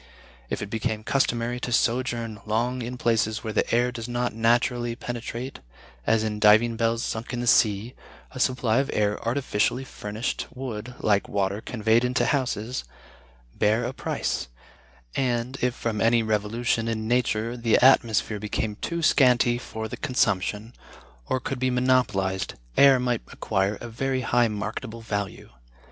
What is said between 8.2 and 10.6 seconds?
a supply of air artificially furnished